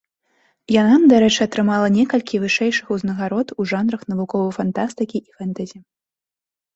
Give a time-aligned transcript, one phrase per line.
[0.75, 5.77] Яна, дарэчы, атрымала некалькі вышэйшых узнагарод у жанрах навуковай фантастыкі і фэнтэзі.